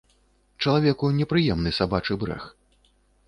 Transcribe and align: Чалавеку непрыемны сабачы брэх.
Чалавеку 0.63 1.09
непрыемны 1.17 1.75
сабачы 1.79 2.13
брэх. 2.23 2.43